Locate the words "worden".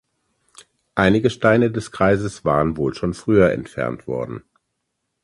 4.07-4.41